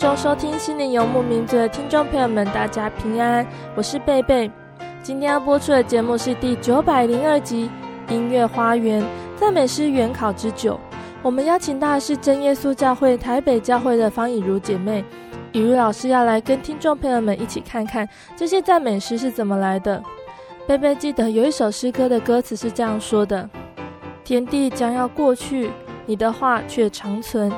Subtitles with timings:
[0.00, 4.50] 中收听《心灵游牧民族》的听众朋友们，大家平安，我是贝贝。
[5.02, 7.70] 今天要播出的节目是第九百零二集
[8.10, 9.04] 《音乐花园
[9.36, 10.74] 赞美诗原考之九》。
[11.20, 15.04] 我们邀请到的是真耶稣教会台北教会的方以如姐妹，
[15.52, 20.02] 以如老师要来跟听众朋友们一起看看这些赞美诗是怎么来的。
[20.66, 23.46] 贝贝记得有一首诗歌的歌词是这样说的
[24.24, 25.70] ：“天地将要过去，
[26.06, 27.52] 你的话却长存。”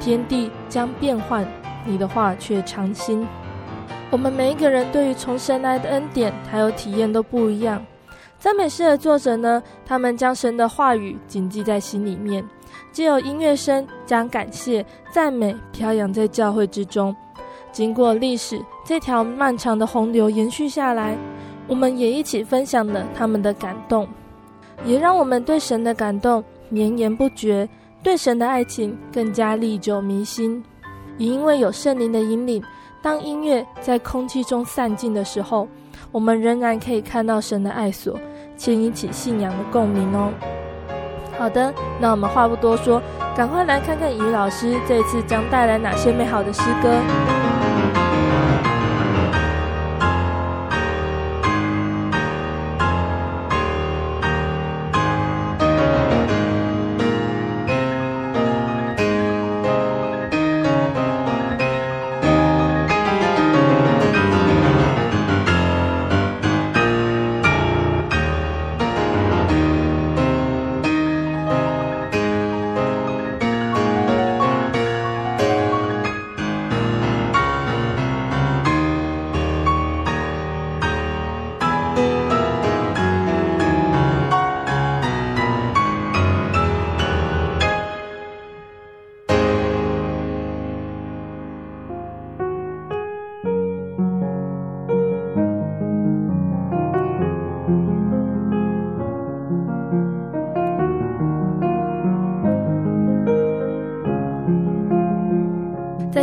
[0.00, 1.46] 天地将变换，
[1.84, 3.26] 你的话却长新。
[4.10, 7.84] 我们每一个人对于从神来的恩典还有体验都不一样。
[8.38, 12.44] 赞美诗的作者呢，他们将神的话语谨记在心里面，
[12.92, 17.14] 借由音乐声将感谢、赞美飘扬在教会之中。
[17.72, 21.16] 经过历史这条漫长的洪流延续下来，
[21.66, 24.06] 我们也一起分享了他们的感动，
[24.84, 27.68] 也让我们对神的感动绵延不绝。
[28.02, 30.62] 对神的爱情更加历久弥新，
[31.16, 32.62] 也因为有圣灵的引领，
[33.02, 35.68] 当音乐在空气中散尽的时候，
[36.10, 38.18] 我们仍然可以看到神的爱所，
[38.56, 40.30] 牵引起信仰的共鸣哦。
[41.38, 43.02] 好的，那我们话不多说，
[43.36, 47.43] 赶快来看看于老师这次将带来哪些美好的诗歌。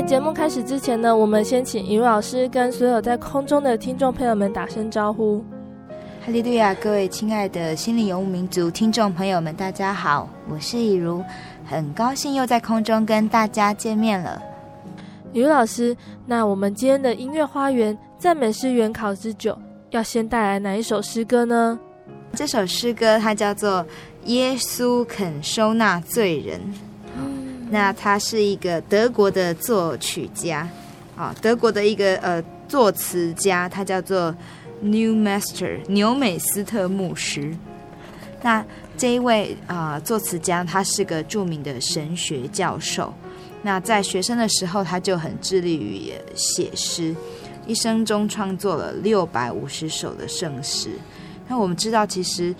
[0.03, 5.44] 节目开始之前呢，我们先请以如老师跟所有在空中的听众朋友们打声招呼。
[6.25, 6.73] 哈利路亚！
[6.73, 11.23] 各位亲爱的心灵游牧民族听众朋友们，大家好，我是以如，
[11.66, 14.41] 很高兴又在空中跟大家见面了。
[15.34, 15.95] 以如老师，
[16.25, 19.57] 那我们今天的音乐花园赞美诗原考之九，
[19.91, 21.79] 要先带来哪一首诗歌呢？
[22.34, 23.84] 这首诗歌它叫做
[24.25, 26.59] 《耶稣肯收纳罪人》。
[27.74, 30.68] 那他是一个德国的作曲家，
[31.16, 34.35] 啊，德国的一个呃作词家，他叫做
[34.84, 37.56] ，Newmaster 纽美斯特牧师。
[38.41, 38.64] 那
[38.97, 43.14] 这一位啊、作词家，他是个著名的神学教授。
[43.62, 47.16] 那在学生的时候，他就很致力于写诗，
[47.66, 50.90] 一生中创作了六百五十首的圣诗。
[51.47, 52.53] 那我们知道，其实。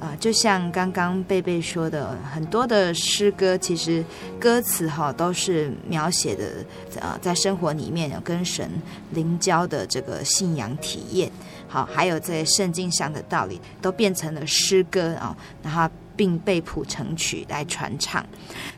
[0.00, 4.02] 啊、就像刚刚贝贝说的，很多的诗歌其实
[4.40, 6.64] 歌词哈都是描写的，
[6.98, 8.70] 呃，在生活里面有跟神
[9.10, 11.30] 灵交的这个信仰体验，
[11.68, 15.86] 好，还有在圣经上的道理都变成了诗歌啊，然后
[16.16, 18.24] 并被谱成曲来传唱。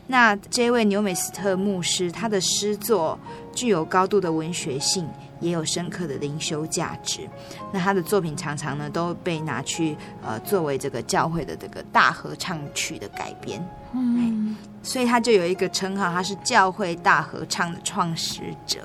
[0.07, 3.17] 那这位纽美斯特牧师，他的诗作
[3.55, 5.07] 具有高度的文学性，
[5.43, 7.29] 也有深刻的灵修价值。
[7.71, 13.63] 那他的作品常常呢都被拿去呃作为这个教会的这个大合唱曲的改编。
[13.93, 18.79] 嗯，所以他就有一个称号，他是教会大合唱的创始者。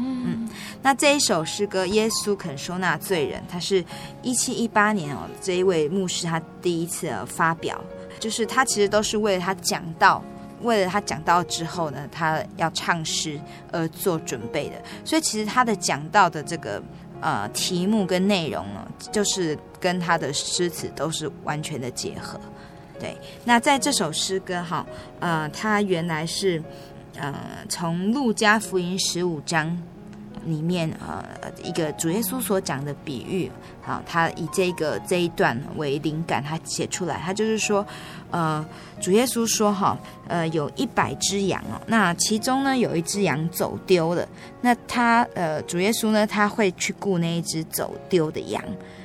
[0.00, 0.48] 嗯，
[0.80, 3.84] 那这一首诗歌《耶稣肯收纳罪人》，他是
[4.22, 7.80] 一七一八年哦，这一位牧师他第一次发表，
[8.20, 10.22] 就是他其实都是为了他讲道，
[10.62, 13.40] 为了他讲到之后呢，他要唱诗
[13.72, 14.76] 而做准备的。
[15.04, 16.82] 所以其实他的讲到的这个
[17.20, 22.38] 呃题目跟内容呢，就是跟他的诗词都是完全的结合。
[22.98, 24.86] 对，那在这首诗歌哈，
[25.20, 26.62] 呃，他原来是。
[27.20, 27.34] 呃，
[27.68, 29.76] 从路加福音十五章
[30.44, 31.24] 里面，呃，
[31.62, 33.50] 一个主耶稣所讲的比喻，
[33.82, 37.86] 好，他以这个这一段为灵感，他写出来，他就是说，
[38.30, 38.64] 呃，
[39.00, 44.26] 主耶稣说，哈，呃，有一百只羊哦，那其中呢有一只羊走丢了，
[44.60, 48.62] 那他，呃，主耶稣呢，他会去顾那一只走丢的羊，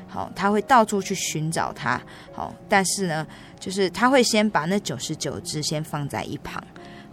[0.07, 2.01] 好，他会到处去寻找它，
[2.31, 3.25] 好，但是呢，
[3.59, 6.63] 就是他会先把那九十九只先放在一旁。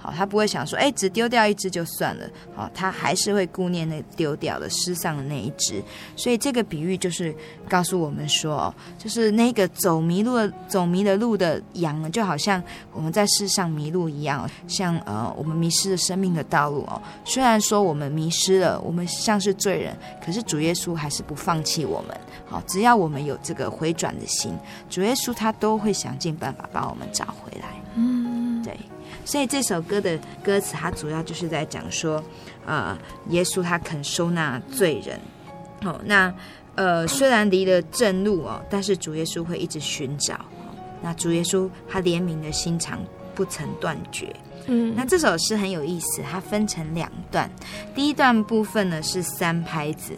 [0.03, 2.27] 好，他不会想说，哎，只丢掉一只就算了。
[2.57, 5.83] 好，他还是会顾念那丢掉的、失丧的那一只。
[6.17, 7.35] 所以这个比喻就是
[7.69, 12.63] 告诉我们说，哦就是那个走迷路的、走迷了路的羊，就好像
[12.95, 17.01] 我们在世上迷路一样，像呃，我们迷失了生命的道路哦。
[17.27, 19.95] 虽然说我们迷失了，我们像是罪人，
[20.25, 22.17] 可是主耶稣还是不放弃我们。
[22.47, 24.53] 好，只要我们有这个回转的心，
[24.89, 27.69] 主耶稣他都会想尽办法把我们找回来。
[27.97, 28.77] 嗯，对。
[29.31, 32.21] 所以这首歌的歌词，它主要就是在讲说，
[32.67, 32.99] 呃，
[33.29, 35.21] 耶稣他肯收纳罪人，
[35.85, 36.35] 哦，那
[36.75, 40.35] 呃，虽然离了正路哦，但是主耶稣会一直寻找，
[41.01, 42.99] 那主耶稣他怜悯的心肠
[43.33, 44.35] 不曾断绝。
[44.67, 47.49] 嗯，那这首诗很有意思，它分成两段，
[47.95, 50.13] 第一段部分呢是三拍子，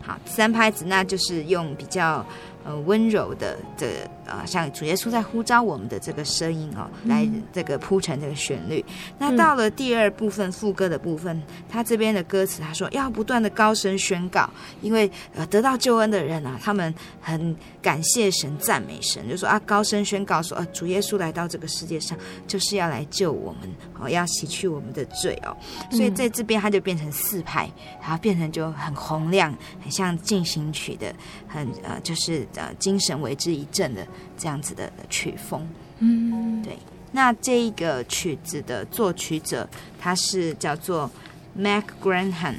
[0.00, 2.24] 好，三拍子那就是用比较。
[2.64, 3.88] 呃，温柔的这
[4.24, 8.82] 啊、呃，像主耶稣在呼召我们的这个声音哦，来这个铺成这个旋律。
[9.18, 14.48] 那到了第二部分副歌的部分，他这边的歌词他说要不断的高声宣告，
[14.80, 23.70] 因为呃得到救恩的人啊，他们很感谢神、赞美神，就说啊高声宣告说啊主耶稣来到这个世界上就是要来救我们
[24.00, 25.54] 哦，要洗去我们的罪哦。
[25.90, 27.70] 所以在这边他就变成四拍，
[28.00, 31.14] 然后变成就很洪亮，很像进行曲的，
[31.46, 32.46] 很呃就是。
[32.54, 34.06] 呃，精神为之一振的
[34.36, 35.66] 这样子的曲风，
[35.98, 36.78] 嗯，对。
[37.12, 39.68] 那这一个曲子的作曲者，
[40.00, 41.10] 他是叫做
[41.54, 42.54] Mac Graham，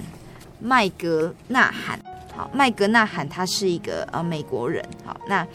[0.59, 2.00] 麦格纳罕。
[2.33, 4.83] 好，麦格纳罕他是一个呃美国人。
[5.03, 5.45] 好，那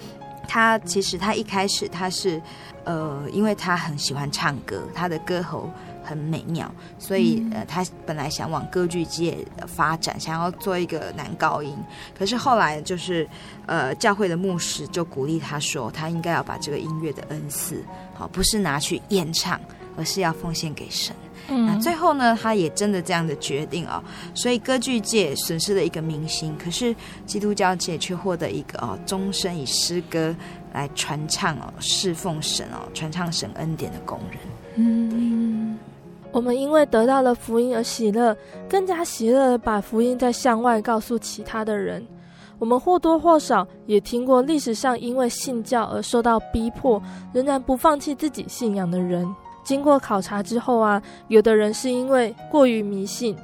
[0.46, 2.40] 他其实他一开始他是
[2.84, 5.70] 呃，因为他很喜欢唱歌，他的歌喉。
[6.10, 6.68] 很美妙，
[6.98, 11.72] 所以呃，他本来想往歌剧界发展，想要做一个男高音。
[12.18, 13.28] 可是后来就是
[13.66, 19.60] 呃，教会的牧师就鼓励他说，他应该要把这个音乐的恩赐，好，不是拿去演唱，
[19.96, 21.14] 而是要奉献给神。
[21.48, 24.02] 嗯，那最后呢，他也真的这样的决定哦。
[24.34, 30.34] 所以歌剧界损失了一个明星，可是基督教界却获得一个哦，终身以诗歌
[30.72, 34.38] 来传唱哦，侍奉神哦，传唱神恩典的工人。
[34.76, 35.78] 嗯。
[36.32, 38.36] 我们因为得到了福音而喜乐，
[38.68, 42.06] 更加喜乐地把福音再向外告诉其他的人。
[42.58, 49.26] 我们或多或少也听过历史上因为信教而受到逼迫，仍然不放弃自己信仰的人。
[49.64, 53.36] 经过考察之后啊，有的人是因为过于迷信，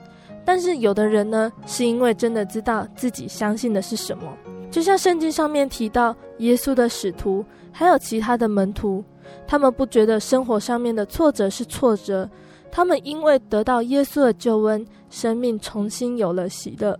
[0.44, 4.24] 但是有的人呢，是因为真的知道自己相信的是什么。
[4.70, 9.02] 就像圣经上面提到，耶稣的使徒还有其他的门徒，
[9.46, 12.28] 他们不觉得生活上面的挫折是挫折。
[12.76, 16.94] 他们因为得到耶稣的救恩，生命重新有了喜乐。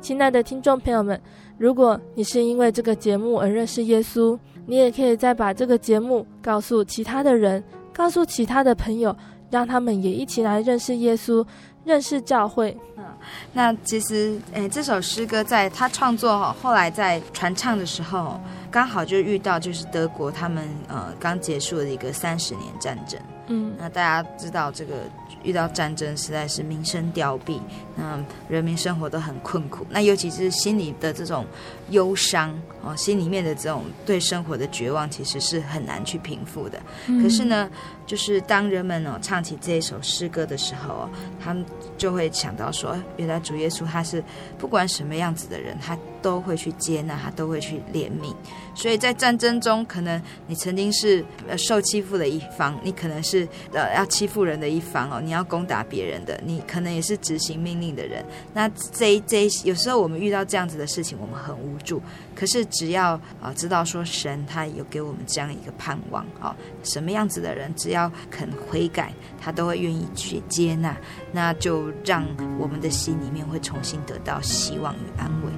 [0.00, 1.20] 亲爱的听众朋友们，
[1.58, 7.60] 如果你是因为这个节目而认识耶稣，你也可以再把这个节目告诉其他的人，
[7.92, 9.12] 告诉其他的朋友，
[9.50, 11.44] 让他们也一起来认识耶稣，
[11.84, 12.76] 认识教会。
[12.96, 13.04] 嗯，
[13.52, 23.20] 那其实，诶，这首诗歌在他创作后来在传唱的时候，刚好就遇到就是德国他们呃刚结束的一个三十年战争。
[23.52, 24.94] 嗯，那大家知道这个
[25.42, 27.58] 遇到战争，实在是民生凋敝，
[27.96, 29.84] 那人民生活都很困苦。
[29.90, 31.44] 那尤其是心里的这种
[31.88, 36.80] 忧伤哦，心里面的这种对生活的绝望，其实是很难去平复的。
[37.20, 37.68] 可是呢，
[38.10, 41.64] 就是当人们哦唱起这一首诗歌的时候哦，他们
[41.96, 44.20] 就会想到说，原来主耶稣他是
[44.58, 48.34] 不管什么样子的人，他都会去接纳，他都会去怜悯。
[48.74, 51.24] 所以在战争中，可能你曾经是
[51.56, 58.24] 受欺负的一方，你可能是呃要欺负人的一方哦，你要攻打别人的，你可能也是执行命令的人。
[58.52, 62.02] 那这这有时候我们遇到这样子的事情，我们很无助。
[62.40, 70.96] 可是只要啊知道说神他有给我们这样一个盼望啊，什么样子的人只要肯悔改，他都会愿意去接纳，
[71.32, 72.24] 那就让
[72.58, 75.52] 我们的心里面会重新得到希望与安慰。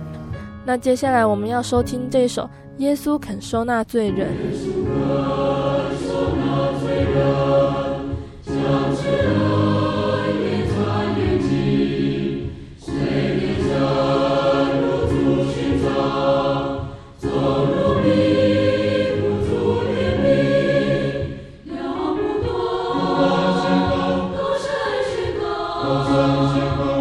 [0.64, 2.42] 那接下来我们要收听这首
[2.78, 4.32] 《耶稣肯收纳罪人》。
[6.44, 7.71] 我
[25.94, 26.91] 们听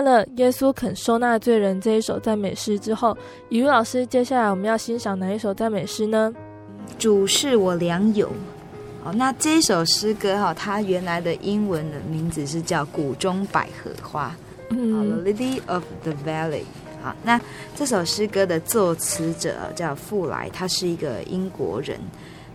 [0.00, 3.14] 完了《耶稣肯收纳罪人》这一首赞美诗之后，
[3.50, 6.32] 雨雨老师，接下来我们要欣赏哪一首赞美诗呢？
[6.98, 8.30] 主是我良友。
[9.04, 14.34] 哦，那这一首诗歌哈，它原来的英文的名字是叫《谷中百合花》，
[14.74, 16.62] 嗯，The Lily of the Valley。
[17.02, 17.38] 好，那
[17.76, 22.00] 这首诗歌的作词者叫富莱，他是一个英国人。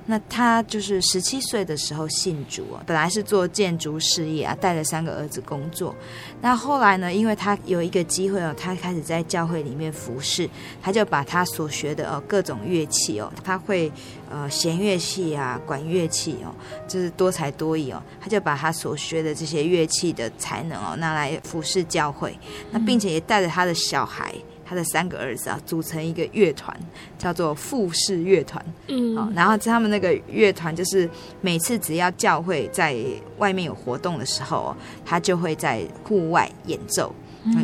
[0.07, 5.95] 那他就是十七岁的时候信主啊，本来是做建筑事业啊，带着三个儿子工作。
[6.41, 10.47] 那后来呢，因为他有一个机会哦，他开始在教会里面服侍，
[10.81, 13.91] 他就把他所学的哦各种乐器哦，他会
[14.29, 16.53] 呃弦乐器啊、管乐器哦，
[16.87, 22.37] 就是多才多艺哦，他就把他所学的这些乐器的才能哦拿来服侍教会，
[22.69, 24.33] 那并且也带着他的小孩。
[24.65, 26.75] 他的三个儿子啊，组成一个乐团，
[27.17, 28.63] 叫做富士乐团。
[28.87, 31.09] 嗯，好，然后他们那个乐团就是
[31.41, 32.97] 每次只要教会在
[33.37, 37.13] 外面有活动的时候，他就会在户外演奏，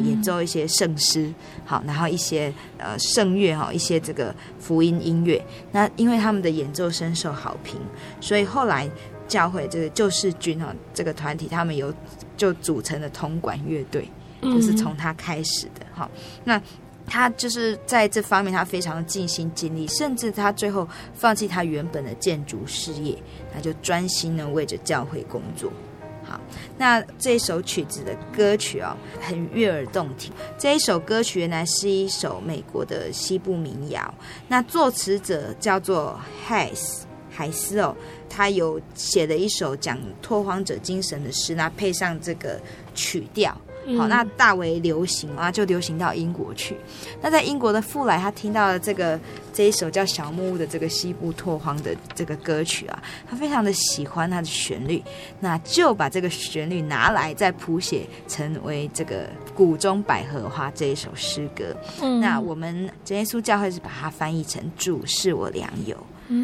[0.03, 1.33] 演奏一些圣诗，
[1.65, 5.43] 好，然后一些呃圣乐哈，一些这个福音音乐。
[5.71, 7.79] 那因为他们的演奏深受好评，
[8.19, 8.87] 所以后来
[9.27, 11.91] 教会这个救世军哈这个团体，他们有
[12.37, 14.07] 就组成了铜管乐队，
[14.41, 16.09] 就是从他开始的哈。
[16.43, 16.61] 那
[17.05, 23.17] 他就是在这方面，他非常尽心尽力，甚至他最后放弃他原本的建筑事业，
[23.53, 25.71] 他就专心呢为着教会工作。
[26.23, 26.39] 好，
[26.77, 30.31] 那这首曲子的歌曲哦，很悦耳动听。
[30.57, 34.13] 这一首歌曲原来是一首美国的西部民谣，
[34.47, 37.93] 那作词者叫做海斯海斯哦，
[38.29, 42.61] 他有写了一首讲拓荒者精神的诗，那配上这个
[42.93, 43.59] 曲调。
[43.97, 46.77] 好，那大为流行啊，就流行到英国去。
[47.21, 49.19] 那在英国的富莱，他听到了这个
[49.51, 55.03] 这一首叫《小木屋》的这个西部拓荒的这个歌曲啊，他非常的喜欢它的旋律，
[55.39, 61.75] 那就把这个旋律拿来再谱写成为这个《谷中百合花》这一首诗歌。
[62.01, 65.97] 嗯，那我们真耶稣教会是把它翻译成“主是我良友”。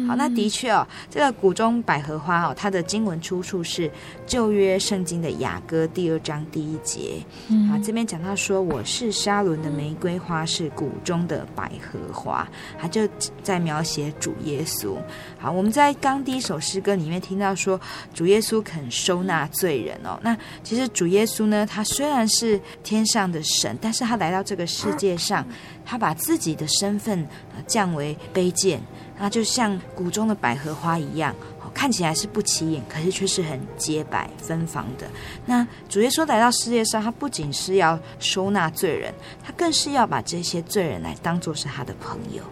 [0.06, 3.90] 好，那的确哦，这个谷中百合花哦，它的经文出处是
[4.26, 7.24] 旧约圣经的雅歌第二章第一节。
[7.70, 12.46] 啊，这边讲到说，我是沙伦的玫瑰花，是谷中的百合花，
[12.78, 13.08] 它就
[13.42, 14.96] 在描写主耶稣。
[15.38, 17.80] 好，我们在刚第一首诗歌里面听到说，
[18.12, 20.18] 主耶稣肯收纳罪人哦。
[20.22, 25.46] 那其实主耶稣呢，他虽然是天上的神，但是他来到这个世界上，
[25.84, 27.26] 他把自己的身份
[27.66, 28.80] 降为卑贱。
[29.18, 31.34] 那就像谷中的百合花一样，
[31.74, 35.06] 看起来是不起眼，可是却是很洁白芬芳的。
[35.46, 39.12] 那主耶稣来到世界上，他不仅是要收纳罪人，
[39.44, 42.42] 他更是要把这些罪人来当做是他的朋友。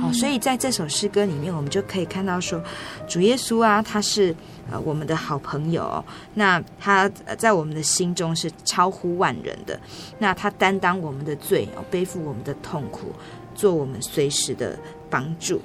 [0.00, 2.62] 好、嗯，所以在这首诗歌里面，我们就可以看到说，
[3.08, 4.34] 主耶稣啊，他是
[4.70, 6.04] 呃我们的好朋友。
[6.34, 9.78] 那他在我们的心中是超乎万人的。
[10.18, 13.12] 那他担当我们的罪，背负我们的痛苦，
[13.54, 15.60] 做我们随时的帮助。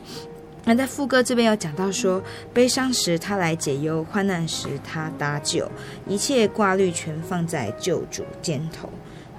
[0.68, 2.22] 那在副歌这边有讲到说，
[2.54, 5.72] 悲伤时他来解忧，患难时他搭救，
[6.06, 8.90] 一切挂虑全放在救主肩头。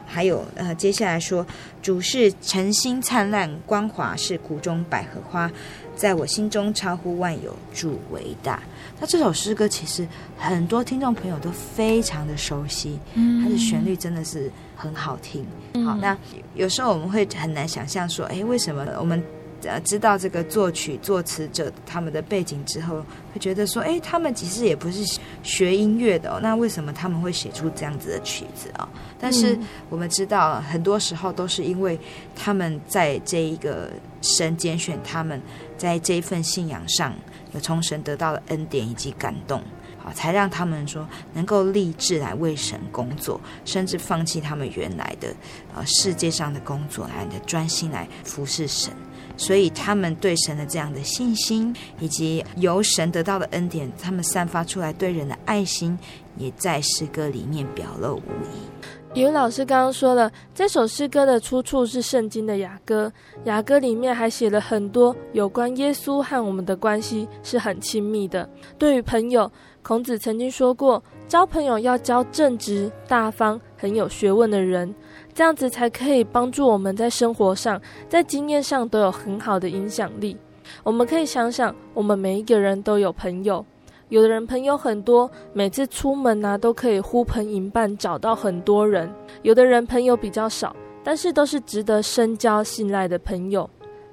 [0.07, 1.47] 还有呃，接下来说，
[1.83, 5.53] 主是晨星灿烂，光华是谷中百合花，
[5.95, 8.63] 在我心中超乎万有，主为大。
[8.99, 10.09] 那这首诗歌其实
[10.39, 15.45] 很多听众朋友都非常的熟悉，它的旋律真的是很好听。
[15.85, 16.17] 好，那
[16.55, 19.23] 有时候我们会很难想象说，哎，为什么我们？
[19.65, 25.03] 呃，知道这个作曲作词者他们的背景之后，会觉得说，哎，他们其实也不是
[25.43, 28.89] 学音乐的哦，那为什么他们会写出这样子的曲子啊？
[29.19, 29.59] 但是
[29.91, 31.99] 我们知道，很多时候都是因为
[32.37, 33.91] 他们在这一个
[34.23, 35.41] 神拣选他们，
[35.77, 37.13] 在这一份信仰上
[37.53, 39.61] 有从神得到的恩典以及感动，
[39.99, 45.35] 好，才让他们说能够立志来为神工作，甚至放弃他们原来的
[45.75, 48.93] 呃世界上的工作，来的专心来服侍神。
[49.39, 55.99] 所以他们对神的这样的信心，以及由神得到的恩典，他们散发出来对人的爱心，
[56.37, 59.19] 也在诗歌里面表露无遗。
[59.19, 63.11] 语文老师刚刚说了，这首诗歌的出处是圣经的雅歌，
[63.45, 68.49] 雅歌里面还写了很多有关耶稣和我们的关系是很亲密的。
[68.77, 69.51] 对于朋友，
[69.83, 74.95] 孔子曾经说过，交朋友要交正直、大方、很有学问的人。
[75.39, 80.37] 这样子才可以帮助我们在生活上、在经验上都有很好的影响力。
[80.83, 82.83] 我们可以想想，我们每一个人。
[82.83, 83.65] 都有朋友，
[84.09, 89.09] 有的人朋友很多，每次出门啊都可以呼朋引伴，找到很多人；
[89.43, 90.75] 有的人朋友比较少，
[91.05, 93.71] 但是都是值得深交、信赖的朋友。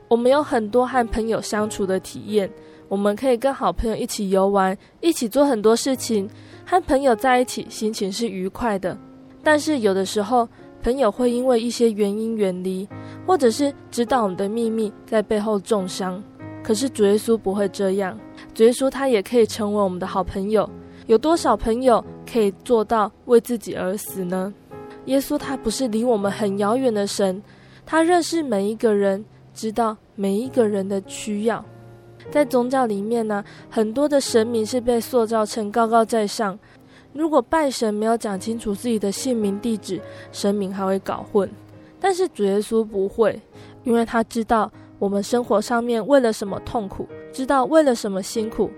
[0.08, 2.48] 我们有很多和朋友相处的体验，
[2.88, 6.30] 我们可以跟好朋友一起游玩，一起做很多事情，
[6.68, 8.96] 和朋友在一起，心情是愉快的。
[9.42, 10.48] 但是有的时候，
[10.86, 12.88] 朋友会因为一些原因远离，
[13.26, 16.22] 或者是知道我们的秘密，在背后重伤。
[16.64, 18.16] 可是主耶稣不会这样，
[18.54, 20.70] 主耶稣他也可以成为我们的好朋友。
[21.08, 24.54] 有多少朋友可以做到为自己而死呢？
[25.06, 27.42] 耶稣他不是离我们很遥远的神，
[27.84, 31.66] 他认识每一个人，知道每一个人的需要。
[32.30, 36.60] 在宗教里面呢，很多的神明是被塑造成高高在上。
[37.16, 40.02] 如果拜神没有讲清楚自己的姓名地址，
[40.34, 41.50] 神明还会搞混。
[41.98, 43.42] 但是主耶稣不会，
[43.86, 48.70] 因为他知道我们生活上面为了什么痛苦，知道为了什么辛苦。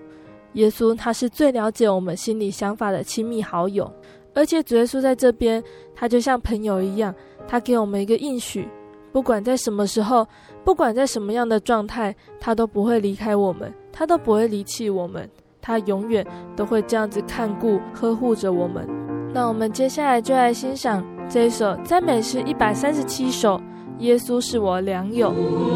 [0.54, 3.91] 耶稣他是最了解我们心里想法的亲密好友，
[4.36, 5.62] 而且主耶稣在这边，
[5.95, 7.13] 他就像朋友一样，
[7.47, 8.69] 他给我们一个应许，
[9.12, 10.28] 不管在什么时候，
[10.63, 15.28] 不管在什么样的状态，他都不会离开我们，他都不会离弃我们。
[15.67, 16.25] 他永远
[16.56, 18.88] 都会这样子看顾、呵护着我们。
[19.34, 23.60] 那我们接下来就来欣赏这一首赞美诗一百三十七首：
[23.99, 25.34] 耶稣是我良友。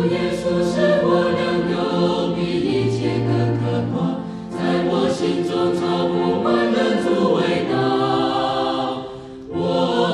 [0.10, 1.44] 耶稣是我良
[1.76, 4.16] 友，比一切更可怕，
[4.50, 7.76] 在我心中找不满能足伟大。
[9.54, 9.60] 我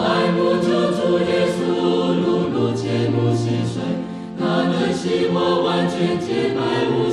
[0.02, 3.78] 爱慕救主耶稣，如路切慕心碎，
[4.40, 6.60] 他能洗我完全洁白
[6.90, 7.07] 无。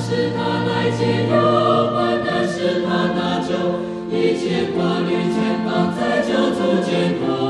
[0.00, 1.34] 是他来解忧
[1.94, 3.52] 患，但是他拿走
[4.10, 7.49] 一切挂虑，肩膀在救赎肩头。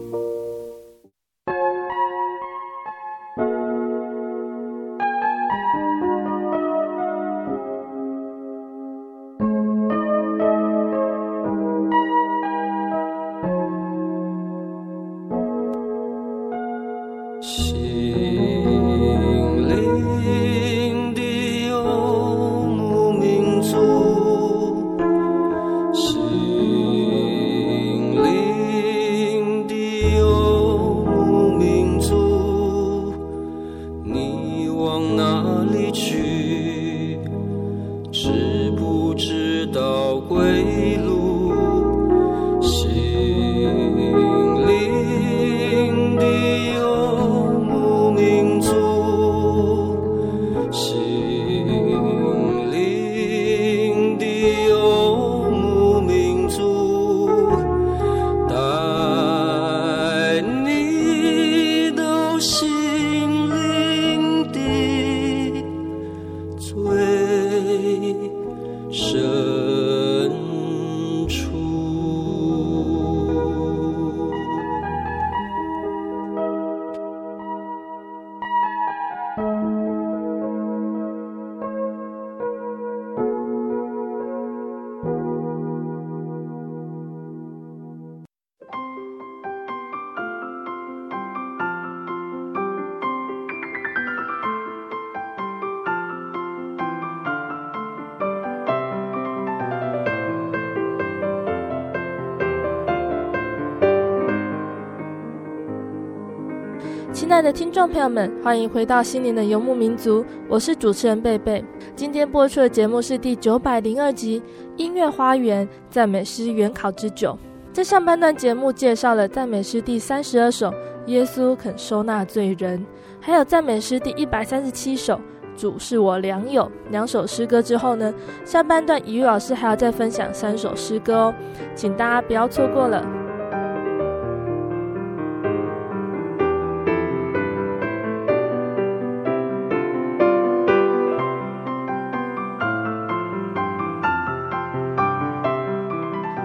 [107.31, 111.63] 爱的听众朋友们，欢迎回到《心灵的游牧民族》，我是主持人贝贝。
[111.95, 114.41] 今天播出的节目是第九百零二集
[114.75, 117.31] 《音乐花园赞美诗原考之九》。
[117.73, 120.69] 在上半段节目介绍了赞美诗第三十二首
[121.07, 122.77] 《耶稣肯收纳罪人》，
[123.21, 125.15] 还有赞美诗第一百三十七首
[125.55, 128.13] 《主是我良友》两首诗歌之后呢，
[128.43, 131.35] 下半段怡如老师还要再分享三首诗歌哦，
[131.75, 133.20] 请大家不要错过了。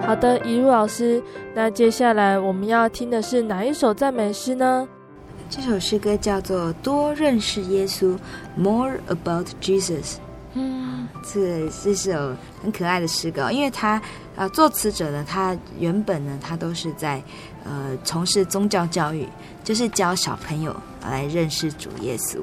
[0.07, 1.21] 好的，怡如老师，
[1.53, 4.87] 那接下来我们要听的是哪一首赞美诗呢？
[5.49, 8.15] 这首诗歌叫做《多认识耶稣》
[8.55, 10.15] ，More About Jesus。
[10.53, 14.01] 嗯，这这首很可爱的诗歌，因为他
[14.37, 17.21] 呃作词者呢，他原本呢，他都是在
[17.65, 19.27] 呃从事宗教教育，
[19.65, 22.37] 就是教小朋友来认识主耶稣。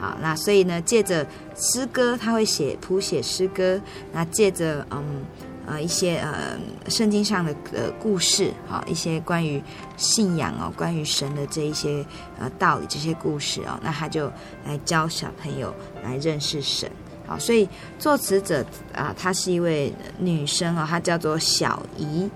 [0.00, 3.78] 好，那所以呢，借着诗歌，他会写谱写诗歌，
[4.14, 5.22] 那借着嗯
[5.66, 9.62] 呃一些呃圣经上的呃故事，好一些关于
[9.96, 12.04] 信仰哦，关于神的这一些
[12.38, 14.30] 呃道理，这些故事哦，那他就
[14.64, 16.90] 来教小朋友来认识神。
[17.24, 17.68] 好，所以
[18.00, 22.28] 作词者啊，她是一位女生哦，她叫做小姨。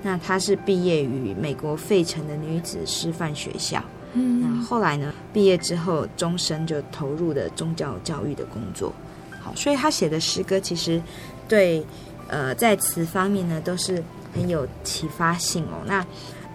[0.00, 3.82] 那她是毕业于美国费城的女子师范学校。
[4.12, 8.92] 嗯，那后来呢，毕业之后，终身就投入了宗教教育的工作。
[9.40, 11.02] 好，所以她写的诗歌其实
[11.48, 11.84] 对
[12.28, 14.02] 呃在词方面呢，都是
[14.34, 15.82] 很有启发性哦。
[15.86, 16.06] 那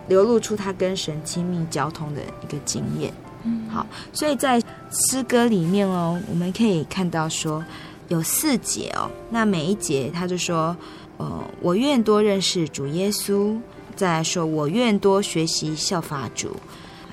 [0.08, 3.14] 流露出他跟神亲密交通的一个经验。
[3.44, 7.64] 嗯，好，所以在诗歌里面哦，我们可以看到说
[8.08, 10.76] 有四节哦，那每一节他就说，
[11.18, 13.60] 呃，我愿多认识主耶稣，
[13.96, 16.56] 再来说我愿多学习效法主，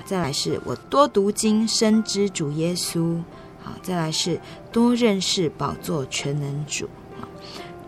[0.05, 3.17] 再来是我多读经深知主耶稣，
[3.61, 4.39] 好，再来是
[4.71, 6.87] 多认识宝座全能主，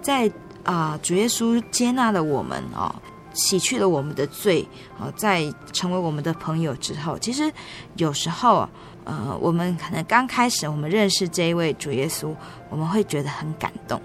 [0.02, 0.30] 在
[0.64, 2.94] 啊、主耶稣接纳了我们哦。
[3.36, 4.64] 洗去了我们的罪，
[5.00, 7.52] 啊，在成为我们的朋友之后，其实
[7.96, 8.70] 有时候，
[9.06, 12.32] 呃，我们可能刚开始我们认识这一位主耶稣，
[12.70, 14.00] 我们会觉得很感动。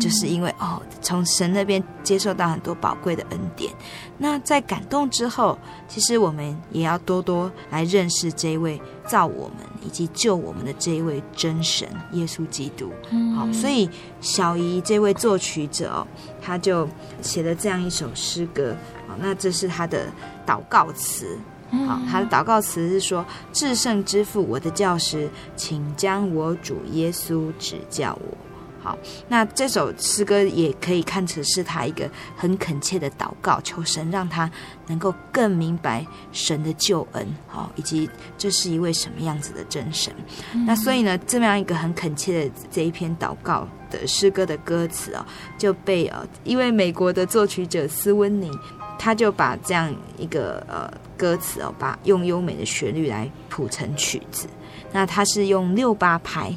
[0.00, 3.72] 就是因为哦，从神那边接受到很多宝贵的恩典。
[4.16, 12.92] 那在感动之后，其实我们也要多多来认识这一位造我们以及救我们的这一位真神耶稣基督。
[13.10, 13.88] 嗯，好，所以
[14.20, 16.06] 小姨这位作曲者哦，
[16.40, 16.88] 他就
[17.22, 18.76] 写了这样一首诗歌。
[19.06, 20.06] 好，那这是他的
[20.46, 21.38] 祷告词。
[21.86, 23.22] 好，他的祷告词是说
[23.52, 28.38] ：“至圣之父，我的教师，请将我主耶稣指教我。”
[28.80, 28.96] 好，
[29.28, 34.50] 那这首诗歌也可以看成是他一个很恳切的祷告，求神让他
[34.86, 40.12] 能够更明白神的救恩，好，以及这是一位什么样子的真神。
[40.54, 45.26] 嗯、那所以呢，这么样一个很恳切的这一篇祷告的诗歌的歌词哦，
[45.58, 48.50] 就被呃一位美国的作曲者斯温尼，
[48.98, 54.46] 他就把这样一个呃歌词哦，把用优美的旋律来谱成曲子。
[54.92, 56.56] 那他是用六八拍。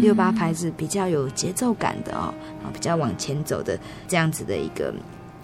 [0.00, 4.94] 六八拍子比较有节奏感的哦，啊，比较往前走的这样子的一个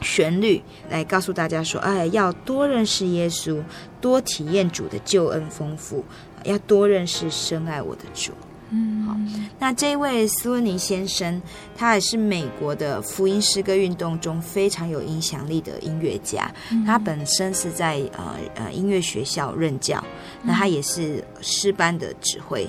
[0.03, 3.63] 旋律，来告诉大家说，哎，要多认识耶稣，
[4.01, 6.05] 多体验主的救恩丰富，
[6.45, 8.33] 要多认识深爱我的主。
[8.71, 9.17] 嗯，好，
[9.61, 11.41] 那这一位斯温尼先生，
[11.77, 16.53] 他也是美国的福音诗歌运动中非常有影响力的音乐家。
[16.85, 20.03] 他本身是在呃呃音乐学校任教，
[20.43, 22.69] 那他也是诗班的指挥。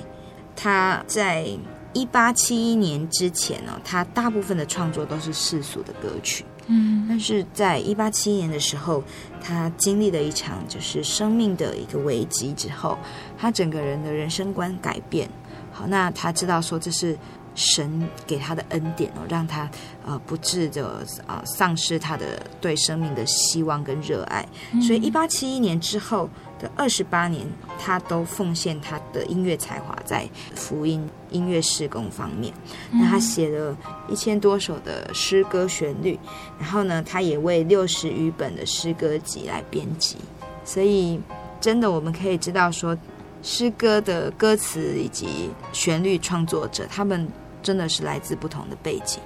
[0.60, 1.46] 他在
[1.92, 6.44] 一八七一年之前呢，他大部分的创作都是世俗的歌曲。
[6.66, 9.02] 嗯，但是在一八七一年的时候，
[9.40, 12.98] 他经历了一场就是生命的一个危机之后，
[13.38, 15.30] 他整个人的人生观改变。
[15.72, 17.16] 好，那他知道说这是
[17.54, 19.70] 神给他的恩典哦，让他
[20.04, 24.44] 呃不致的啊丧失他的对生命的希望跟热爱。
[24.82, 26.28] 所以一八七一年之后。
[26.58, 27.46] 的二十八年，
[27.78, 32.52] 他都奉献他的音乐才华在福音音乐施工方面。
[32.90, 33.76] 那他写了
[34.08, 36.18] 一千多首的诗歌旋律，
[36.58, 40.16] 然后呢，他也为六十余本的诗歌集来编辑。
[40.64, 41.20] 所以，
[41.60, 42.96] 真的我们可以知道说，
[43.42, 47.28] 诗歌的歌词以及旋律创作者，他们
[47.62, 49.20] 真的是来自不同的背景。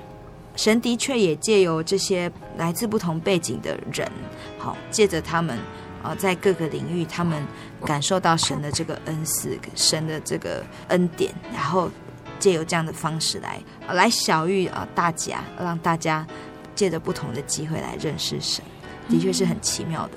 [0.54, 4.06] 神的确也借由这些来自不同背景的人，
[4.58, 5.58] 好，借着他们。
[6.02, 7.40] 啊，在各个领域，他们
[7.84, 11.88] 感受到神的这个恩赐，神的这个恩典，然后
[12.38, 16.26] 借由这样的方式来来晓諭啊大家，让大家
[16.74, 18.64] 借着不同的机会来认识神，
[19.08, 20.12] 的确是很奇妙的。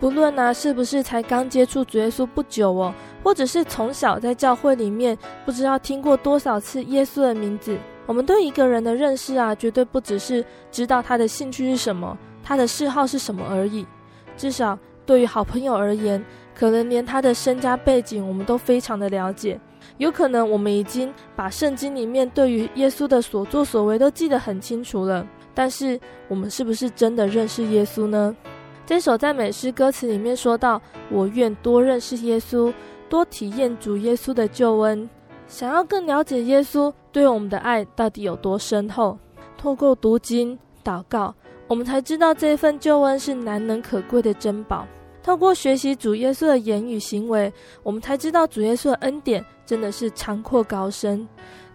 [0.00, 13.86] 不论呢、啊、是不是才刚接触主耶稣不久哦，或者是从小在教会里面不知道听过多少次耶稣的名字，我们对一个人的认识啊，绝对不只是知道他的兴趣是什么，他的嗜好是什么而已，
[14.36, 14.76] 至少。
[15.12, 19.60] 对于好朋友而言，可能连他的身家背景我们都非常的了解。
[19.98, 25.26] 有可能我们已经把圣经里面对于耶稣的所作所为都记得很清楚了。
[25.52, 28.34] 但是我们是不是真的认识耶稣呢？
[28.86, 30.80] 这首赞美诗歌词里面说到
[31.12, 32.72] ：“我愿多认识耶稣，
[33.10, 35.06] 多体验主耶稣的救恩。”
[35.46, 39.18] 想要更了解耶稣对我们的爱到底有多深厚，
[39.58, 41.34] 透过读经、祷告。
[41.68, 44.86] 我们才知道这份救恩是难能可贵的珍宝。
[45.22, 51.26] 透过学习主耶稣的言语行为，我们才知道主耶稣的恩典真的是长阔高深。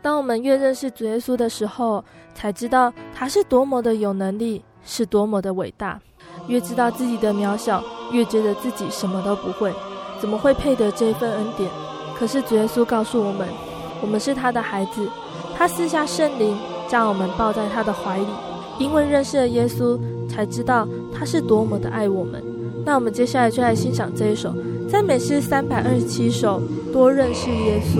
[0.02, 6.00] 当我们越认识主耶稣的时候，才知道他是多么的有能力，是多么的伟大。
[6.48, 9.74] 越知道自己的渺小，越觉得自己什么都不会，
[10.20, 11.70] 怎么会配得这份恩典？
[12.18, 13.48] 可是主耶稣告诉我们，
[14.02, 15.10] 我们是他的孩子，
[15.58, 16.58] 他赐下圣灵，
[16.88, 18.28] 将我们抱在他的怀里。
[18.78, 22.44] 因为认识了耶稣，才知道他是多么的爱我们。
[22.88, 24.56] 那我们接下来就来欣赏这一首
[24.90, 26.62] 赞美诗三百二十七首，
[26.94, 28.00] 多认识耶稣。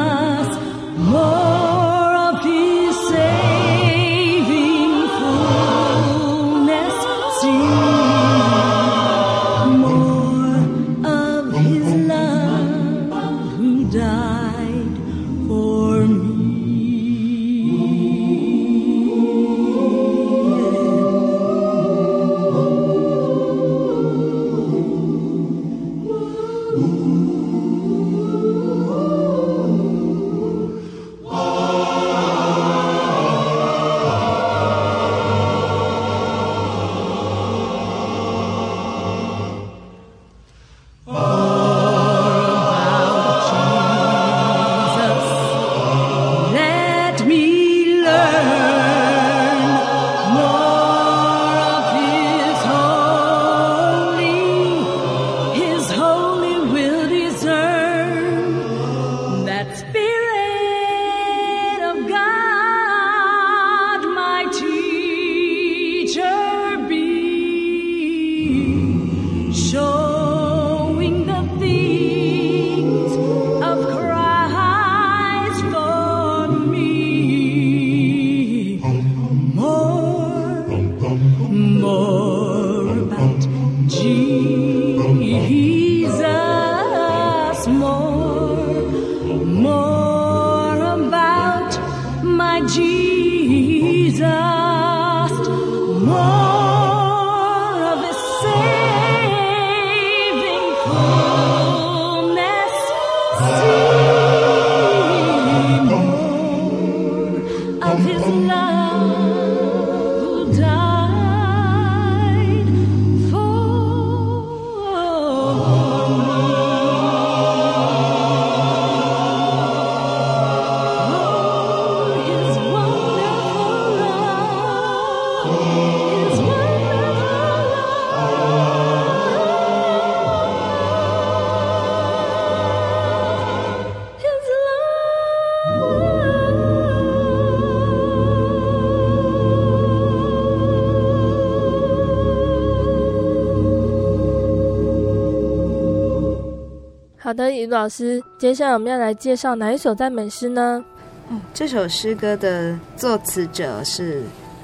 [147.81, 150.85] 老师，接下来我们要来介绍哪一首赞美诗呢？
[151.29, 154.21] 嗯，这首诗歌的作词者是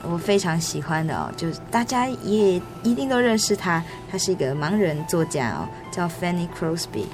[0.07, 7.07] 我非常喜欢的哦，就是大家也一定都认识他，他是一个盲人作家哦，叫 Fanny Crosby，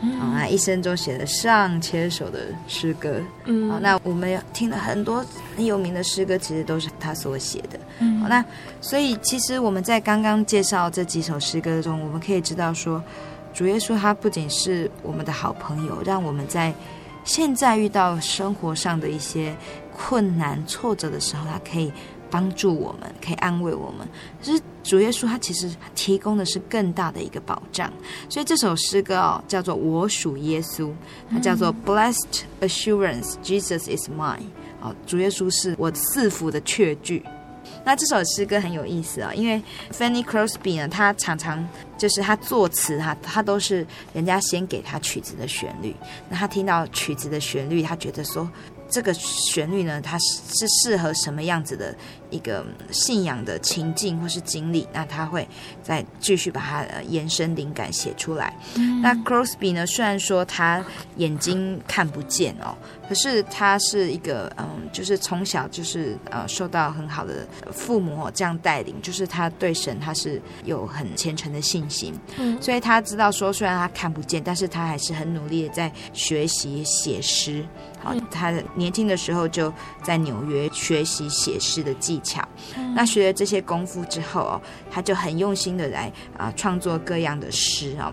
[0.00, 5.22] 嗯，哦，他一生中写了上千首的诗歌，嗯，好，那我们听了很多
[5.54, 8.42] 很有名的诗歌，其实都是他所写的，嗯，哦，那
[8.80, 13.04] 所以其实我们在刚刚介绍这几首诗歌中，我们可以知道说。
[13.52, 16.74] 主耶稣他不仅是我们的好朋友，让我们在
[17.24, 19.54] 现在遇到生活上的一些
[19.94, 21.92] 困难挫折的时候，他可以
[22.30, 24.08] 帮助我们，可以安慰我们。
[24.40, 27.92] 可是主耶稣他其实提供的是更大的一个保障。
[28.28, 30.86] 所以这首诗歌哦，叫做《我属耶稣》，
[31.30, 34.48] 它叫做 Blessed Assurance Jesus is mine。
[34.80, 37.22] 哦，主耶稣是我赐福的确据。
[37.84, 41.66] 那这首诗歌很有意思啊、因为 Fanny Crosby 呢，他常常
[41.98, 45.94] 就是他作词，哈他都是人家先给他曲子的旋律，
[46.28, 48.48] 那他听到曲子的旋律，他觉得说
[48.88, 51.94] 这个旋律呢，它是适合什么样子的
[52.28, 55.48] 一个信仰的情境或是经历，那他会
[55.82, 58.54] 再继续把它延伸灵感写出来。
[59.02, 60.84] 那 Crosby 呢，虽然说他
[61.16, 62.76] 眼睛看不见哦。
[63.12, 77.62] 可是他是一个嗯，就是从小就是呃受到很好的父母这样带领，就是他对神他是有很虔诚的信心，嗯，所以他知道说虽然他看不见，但是他还是很努力的在学习写诗。
[78.02, 79.70] 好，他年轻的时候就
[80.02, 82.42] 在纽约学习写诗的技巧。
[82.94, 88.10] 那学了这些功夫之后哦，他就很用心的来啊创作各样的诗哦。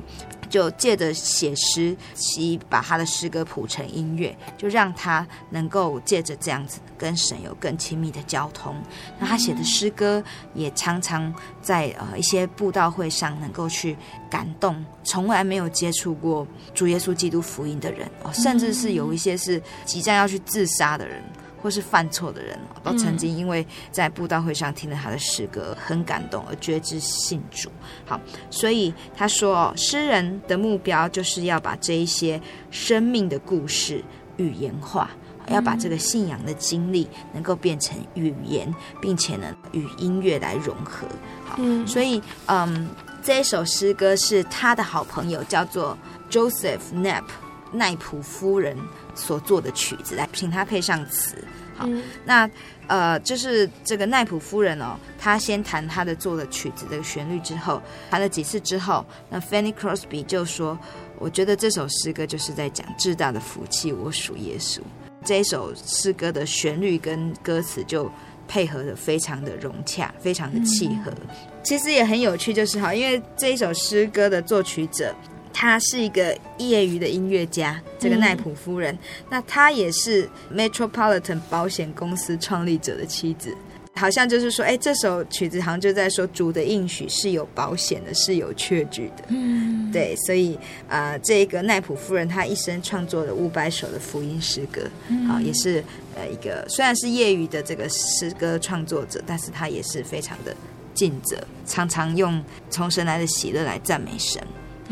[0.50, 8.76] 就借着写诗，其把他的诗歌谱成音乐，就让他能够借着这样子跟神有更亲密的交通。
[9.20, 10.22] 那他写的诗歌
[10.54, 13.96] 也常常在呃一些布道会上能够去
[14.30, 21.24] 感动从来没有接触过主耶稣基督福音的人哦，甚至是有一些是即将要去自杀的人。
[21.62, 27.70] 或是犯错的人，都曾经因为在布道会上听了他的诗歌，很感动而决志信主。
[28.06, 32.42] 好，所以他说，诗人的目标就是要把这一些
[32.72, 34.04] 生命的故事
[34.38, 35.10] 语言化，
[35.50, 41.08] 要把这个信仰的经历能够变成语言，并且呢与音乐来融合。
[41.46, 42.90] 好，所以嗯，
[43.22, 45.98] 这一首诗歌是他的好朋友叫做
[46.30, 47.24] Joseph Knapp
[47.72, 48.78] 奈普夫人
[49.20, 51.36] 所做的曲子，来请他配上词。
[51.76, 52.50] 好，嗯、那
[52.88, 60.78] 呃，就是这个奈普夫人哦，她先弹她的做的曲子这个旋律之后，弹了几次之后，那 Fanny Crosby 就说
[61.20, 64.80] ：“我觉得这首诗歌就是在讲至大的福气，我属耶稣。”
[65.24, 68.12] 这一首诗歌的旋律跟歌词就
[68.48, 71.12] 配合的非常的融洽，非常的契合。
[71.12, 71.28] 嗯、
[71.64, 75.16] 其实也很有趣，就是哈，因为这一首诗歌的作曲者。
[75.54, 83.56] 他是一个业余的音乐家，这个奈普夫人，嗯、那她也是 Metropolitan 保险公司创立者的妻子，
[83.96, 90.56] 好像就是说，哎，这首曲子好像就在说主的应许是有保险的，是有确据的，嗯，对，所以
[90.88, 94.88] 啊、呃，这个奈普夫人她一生创作了五百首的福音诗歌，
[95.28, 95.84] 好、也是
[96.16, 100.56] 呃一个虽然是业余的这个诗歌创作者，但是她也是非常的
[100.94, 104.42] 尽责，常常用从神来的喜乐来赞美神。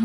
[0.00, 0.04] 好，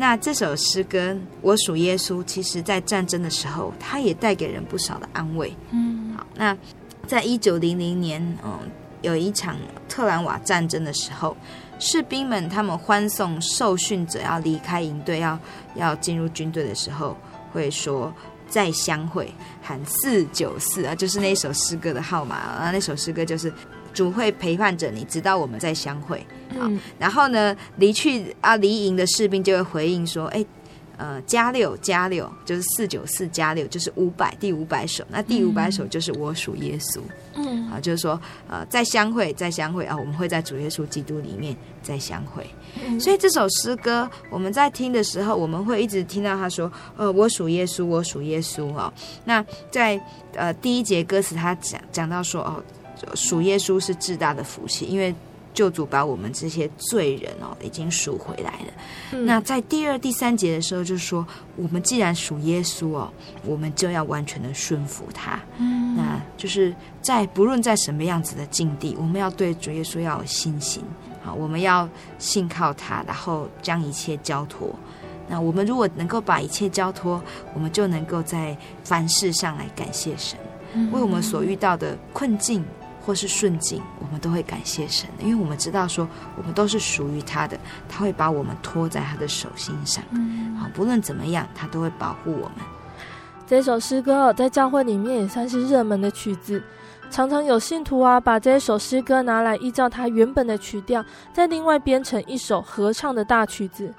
[0.00, 1.10] 那这首诗歌
[1.42, 5.52] 《我属耶稣》，其实在战争的时候，它也带给人不少的安慰。
[5.72, 6.56] 嗯，好，那
[7.04, 8.60] 在一九零零年，嗯，
[9.02, 9.56] 有一场
[9.88, 11.36] 特兰瓦战争的时候，
[11.80, 15.36] 士兵们他们欢送受训者要离开营队，要
[15.74, 17.16] 要进入军队的时候，
[17.52, 18.14] 会说
[18.48, 23.52] 再相会，喊四九四啊，就是那首诗歌的号码啊，那首诗歌就是。
[23.98, 26.24] 主会陪伴着你，直到我们再相会。
[26.56, 26.70] 好，
[27.00, 30.46] 然后呢，离去啊，离营的士兵就会回应说：“哎，
[30.96, 35.04] 呃，加六加六，就是四九四加六，就是五百，第五百首。
[35.10, 37.00] 那第五百首就是我属耶稣。
[37.34, 42.46] 嗯，啊，就是说，呃，再相会，再相会啊，我们会在主耶稣基督里面再相会。
[42.86, 48.92] 嗯，所以这首诗歌我们在听的时候，我们会一直听到他说：呃，我属耶稣，我属耶稣啊。
[49.24, 50.00] 那在
[50.34, 52.62] 呃第一节歌词，他讲讲到说哦。
[53.14, 55.14] 属耶稣是至大的福气，因为
[55.54, 58.72] 救主把我们这些罪人哦，已经赎回来了。
[59.12, 61.26] 嗯、那在第二、第三节的时候，就说
[61.56, 63.10] 我们既然属耶稣哦，
[63.44, 65.40] 我们就要完全的顺服他。
[65.58, 66.72] 嗯，那就是
[67.02, 70.84] 在不论在什么样子的境地，我们要对主耶稣要有信心。
[71.26, 71.88] 啊，我们要
[72.18, 74.72] 信靠他，然后将一切交托。
[75.28, 77.20] 那我们如果能够把一切交托，
[77.52, 80.38] 我们就能够在凡事上来感谢神，
[80.74, 82.64] 嗯、为我们所遇到的困境。
[83.08, 86.06] 或是顺境，我们都会感谢神，因为我们知道说，
[86.36, 90.04] 我们都是属于他的，他会把我们托在他的手心上。
[90.10, 92.58] 嗯，好，不论怎么样，他都会保护我们。
[93.46, 96.62] 这首诗歌在教会里面也算是热门的曲子，
[97.10, 101.02] 常常有信徒啊，把这首诗歌拿来依照它原本的曲调，
[101.32, 103.94] 再另外编成一首合唱的大曲子。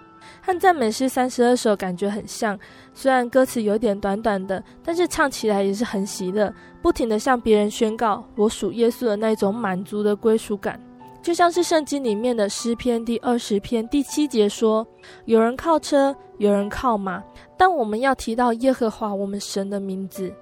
[0.50, 2.58] 和赞美诗三十二首感觉很像，
[2.92, 10.82] 虽然歌词有点短短的，但是唱起来也是很喜乐，不停地向别人宣告我属耶稣的那种满足的归属感，
[11.22, 14.86] 就像是圣经里面的诗篇第二十篇第七节说
[15.26, 17.24] ：“有人靠车，有人靠马，
[17.56, 20.34] 但我们要提到耶和华我们神的名字。”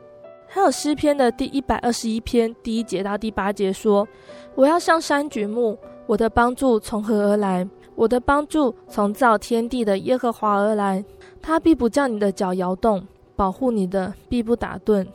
[0.48, 4.08] 还有诗篇的第一百二十一篇第一节到第八节说
[4.56, 7.68] ：“我要向山举目，我的帮助从何而来？”
[7.98, 11.04] 我的帮助从造天地的耶和华而来，
[11.42, 13.04] 他必不叫你的脚摇动，
[13.36, 15.08] 保护你的必不打盹，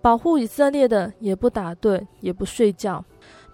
[0.00, 3.04] 保护以色列的也不打盹，也不睡觉。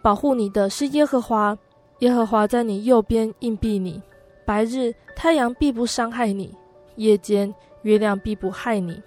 [0.01, 1.59] 保护你的是耶和华，
[1.99, 4.01] 耶和华在你右边荫庇你。
[4.47, 6.55] 白日太阳必不伤害你，
[6.95, 7.53] 夜间
[7.83, 9.03] 月亮必不害你。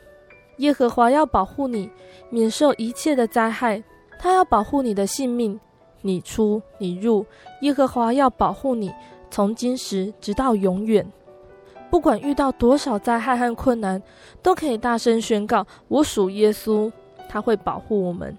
[0.58, 1.90] 耶和华要保护你，
[2.30, 3.82] 免受一切的灾害。
[4.20, 5.58] 他要保护你的性命，
[6.02, 7.26] 你出你入，
[7.62, 8.92] 耶和华要保护你。
[9.32, 11.04] 从今时直到永远，
[11.90, 14.00] 不管遇到多少灾害和困难，
[14.44, 16.92] 都可以大声宣告：“我属耶稣，
[17.30, 18.38] 他会保护我们。”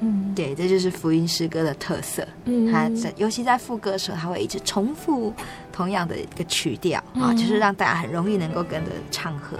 [0.00, 2.26] 嗯，对，这就是福音诗歌的特色。
[2.44, 5.32] 嗯，它在尤其在副歌的时候，它会一直重复
[5.72, 9.56] 同样的一个曲调啊，嗯，就是让大家很容易能够跟着唱和。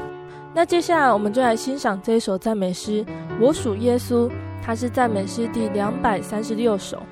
[0.55, 3.05] 那接下来我们就来欣赏这一首赞美诗
[3.41, 4.29] 《我属耶稣》，
[4.63, 7.03] 它是赞美诗第两百三十六首。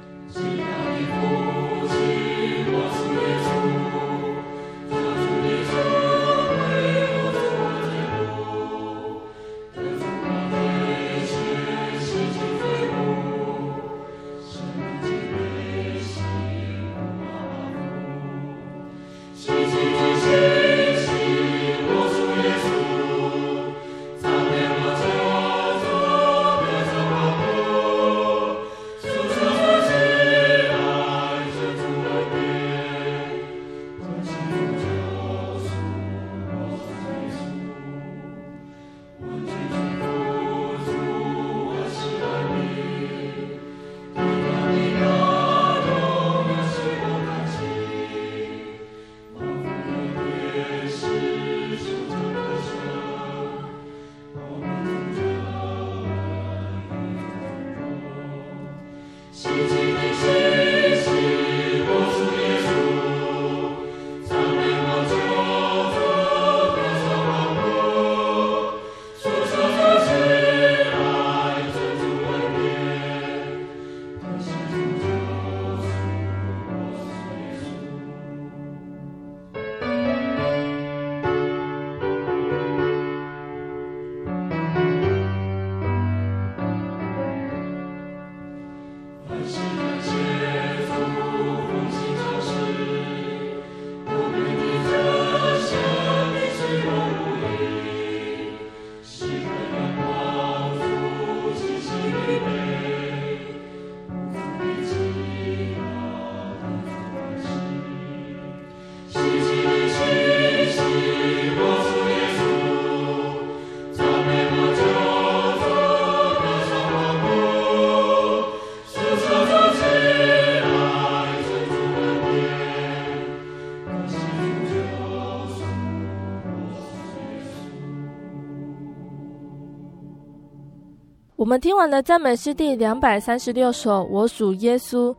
[131.44, 135.12] 我们听完了赞美诗第两百三十六首《我属耶稣》，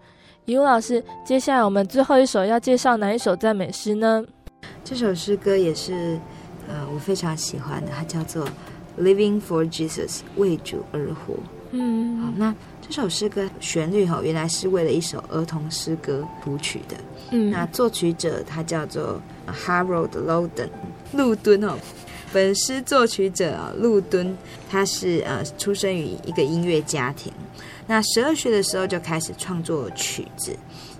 [0.45, 4.25] 颐如老师，接下来我们最后一首要介绍哪一首赞美诗呢？
[4.83, 6.19] 这首诗歌也是，
[6.67, 8.43] 呃，我非常喜欢的，它叫做
[8.99, 11.35] 《Living for Jesus》，为主而活。
[11.69, 16.97] 嗯，好，那这首诗歌旋律哈，原来是为了一首儿童诗歌谱曲的。
[17.33, 20.69] 嗯，那作曲者他叫做 Harold Loudon，
[21.13, 21.75] 路敦哦。
[22.35, 24.37] 本诗作曲者啊，路敦，
[24.69, 27.31] 他是呃出生于一个音乐家庭。
[27.87, 30.53] 那十二岁的时候就开始创作曲子。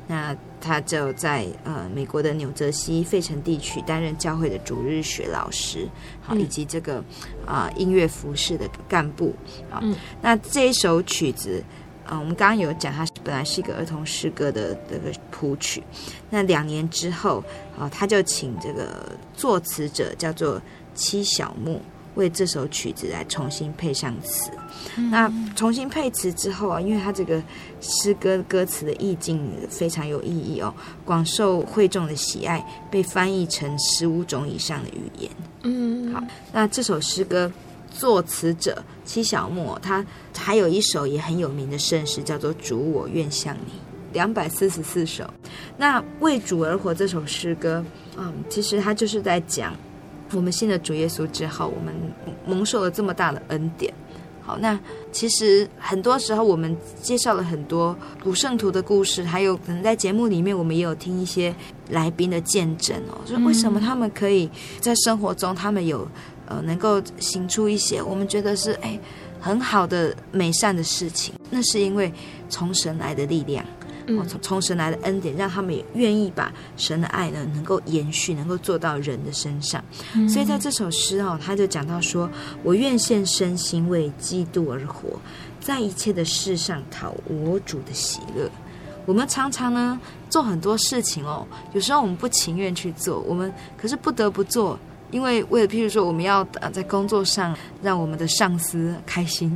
[0.08, 5.86] 那他就在呃美国的纽泽西费城地区担任教会的主日学老师，
[6.22, 7.04] 好，以及这个
[7.46, 9.36] 啊、呃、音乐服饰的干部
[9.70, 9.84] 啊。
[10.22, 11.62] 那这一首曲子，
[12.06, 15.84] 啊，我们刚刚有讲，它本来是一个儿童诗歌的这个谱曲。
[16.30, 17.44] 那两年之后
[17.78, 20.62] 啊，他就请这个作词者叫做。
[20.96, 21.82] 七小木
[22.16, 24.50] 为这首曲子来重新配上词，
[24.96, 27.44] 嗯、那重新配词之后啊，因为它这个
[27.82, 30.74] 诗歌歌词的意境非常有意义哦，
[31.04, 35.30] 广受会众的喜爱，被翻译成十五种以上的语言。
[35.64, 36.24] 嗯，好，
[36.54, 37.52] 那这首诗歌
[37.92, 40.06] 作词者七小木，他
[40.38, 43.72] 还有一首也很有名的圣诗，叫做《主我愿向你》，
[44.14, 45.30] 两百四十四首。
[45.76, 47.84] 那为主而活这首诗歌，
[48.16, 49.76] 嗯，其实他就是在讲。
[50.34, 51.94] 我们信了主耶稣之后，我们
[52.46, 53.94] 蒙受了这么大的恩典。
[54.42, 54.80] 好，那
[55.12, 61.54] 其实很多时候我们介绍了很多古圣徒的故事，还有可能在节目里面我们也有听一些
[61.90, 64.48] 来宾的见证哦，就是为什么他们可以
[64.80, 66.08] 在生活中，他们有
[66.46, 69.00] 呃能够行出一些我们觉得是哎
[69.40, 72.14] 很好的美善的事情，那是因为
[72.48, 73.66] 从神来的力量。
[74.08, 79.84] 从从神来的恩典，让他们也愿意把神的爱呢，能够延续，能够做到人的身上。
[80.16, 82.30] 嗯、所以在这首诗哦，他就讲到说
[82.64, 85.20] ：“我愿献身心为基督而活，
[85.60, 88.50] 在一切的事上讨我主的喜乐。”
[89.06, 90.00] 我们常常呢
[90.32, 94.80] 做很多事情哦，有时候我们不情愿去做，我们可是不得不做，
[95.12, 96.44] 因为为了譬如说我们要
[96.74, 99.56] 在工作上让我们的上司开心。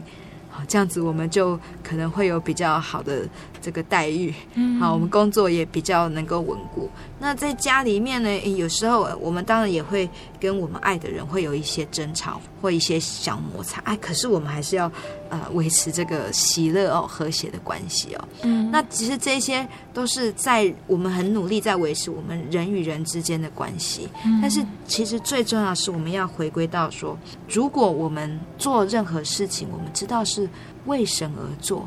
[0.60, 3.26] 好，这样子我们就可能会有比较好的
[3.62, 4.34] 这个待遇，
[4.78, 6.90] 好，我们工作也比较能够稳固。
[7.22, 10.10] 那在家里面呢，有时候我们当然也会
[10.40, 14.90] 跟我们爱的人会有一些争吵或一些小摩擦，哎，可是我们还是要
[15.30, 18.28] 呃维持这个喜乐哦和谐的关系哦。
[18.44, 24.08] 嗯，那其实这些都是在我们很努力在维持我们人与人之间的关系。
[24.26, 27.18] 嗯，但是其实最重要的是我们要回归到说，
[27.50, 30.50] 如果我们做任何事情，我们知道是
[30.86, 31.86] 为神而做，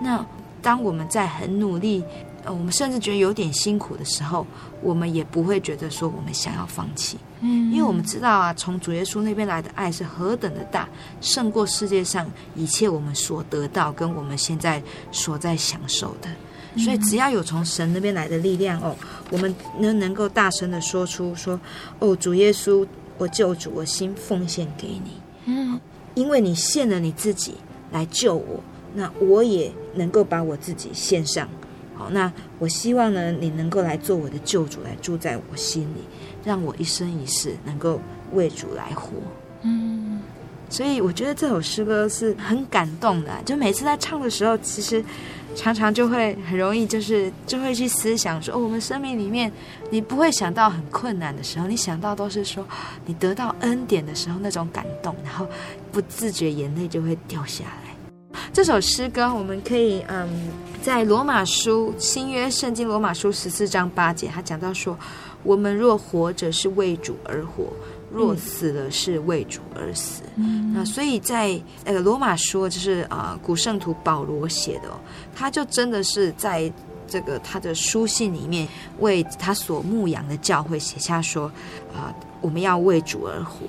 [0.00, 0.26] 那
[0.60, 2.02] 当我们在很努力。
[2.44, 4.46] 呃，我们甚至觉得有点辛苦的时候，
[4.82, 10.88] 我们也不会觉得说我们想要放弃，嗯，因为我们知道啊，从主耶稣那边来的爱是何等的大，
[11.20, 16.28] 胜过世界上一切我们所得到跟我们现在所在享受的。
[16.76, 18.96] 所以只要有从神那边来的力量哦，
[19.30, 21.58] 我们能能够大声的说出说，
[22.00, 22.84] 哦，主耶稣，
[23.16, 25.12] 我救主，我心奉献给你，
[25.46, 25.80] 嗯，
[26.14, 27.54] 因为你献了你自己
[27.92, 28.60] 来救我，
[28.92, 31.48] 那我也能够把我自己献上。
[31.96, 36.00] 好，那我希望呢，你能够来做我的救主，来住在我心里，
[36.44, 38.00] 让我一生一世能够
[38.32, 39.12] 为主来活。
[39.62, 40.20] 嗯，
[40.68, 43.30] 所以我觉得这首诗歌是很感动的。
[43.44, 45.02] 就每次在唱的时候，其实
[45.54, 49.50] 常常就会很容易，就是就会去思想说，哦，我们生命里面，
[49.88, 52.66] 你不会想到很困难的时候，你想到都是说
[53.06, 55.46] 你得到恩典的时候那种感动，然后
[55.92, 57.93] 不自觉眼泪就会掉下来。
[58.52, 60.28] 这首诗歌，我们可以嗯，
[60.82, 64.96] 在罗马书新约圣经罗马书十四章八节，他讲到说：
[65.42, 67.72] 我们若活着是为主而活，
[68.12, 70.22] 若死了是为主而死。
[70.36, 74.98] 嗯，那所以在呃罗马书就是啊、呃、古圣徒保罗写的哦，
[75.34, 76.72] 他就真的是在
[77.06, 78.66] 这个他的书信里面
[79.00, 81.46] 为他所牧养的教会写下说
[81.92, 83.66] 啊、呃，我们要为主而活。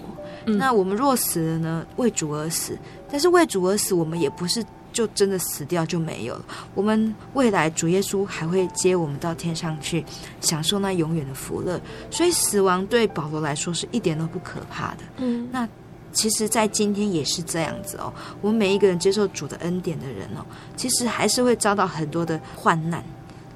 [0.47, 1.87] 那我们若死了呢？
[1.95, 2.77] 为主而死，
[3.09, 6.45] 但是为主而死，我们也不是就真的死掉就没有了。
[6.73, 10.05] 我们未来主耶稣还会接我们到天上去，
[10.41, 11.79] 享受那永远的福乐。
[12.09, 14.99] 所以死亡对保罗来说是一点都不可怕的。
[15.17, 15.67] 嗯，那
[16.13, 18.13] 其实，在今天也是这样子哦。
[18.41, 20.45] 我们每一个人接受主的恩典的人哦，
[20.77, 23.03] 其实还是会遭到很多的患难。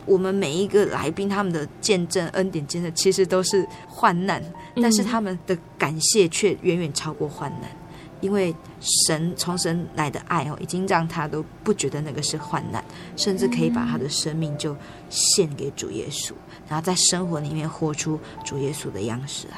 [0.05, 4.43] 我们每一个来宾，他们的见证、恩典见证，其实都是患难，
[4.81, 7.69] 但是他们的感谢却远远超过患难，
[8.21, 12.83] 因为神从神来的爱哦，已经让他都不觉得那个是患难，
[13.15, 14.75] 甚至可以把他的生命就
[15.09, 16.33] 献给主耶稣，
[16.67, 19.57] 然后在生活里面活出主耶稣的样式来。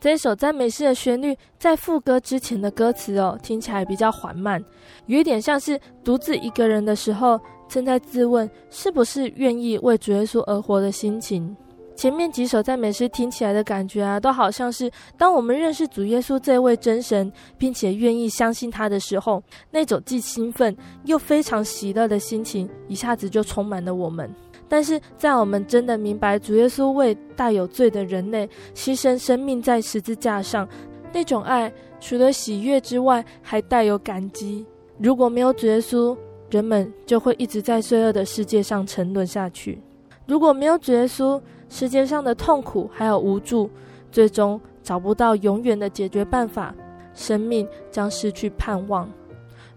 [0.00, 4.62] 这一首赞美诗的旋律，在副歌之前的歌词哦，听起来比较缓慢，
[5.06, 7.40] 有一点像是独自一个人的时候。
[7.66, 11.56] 正在自问是不是愿意为主耶稣而活的心情。
[11.96, 24.28] 前面几首赞美诗听起来的感觉啊，都好像是当我们认识主耶稣这位真神，并且愿意相信他的时候，那种既兴奋又非常喜乐的心情，一下子就充满了我们。
[24.68, 30.68] 但是在我们真的明白主耶稣为带有罪的人类牺牲生命在十字架上，
[31.12, 34.66] 那种爱除了喜悦之外，还带有感激。
[34.98, 36.16] 如果没有主耶稣，
[36.50, 39.80] 人们就会一直在罪恶的世界上沉沦下去。
[40.26, 43.70] 如果没有主耶稣，世界上的痛苦还有无助，
[44.12, 46.74] 最终找不到永远的解决办法，
[47.14, 49.10] 生命将失去盼望。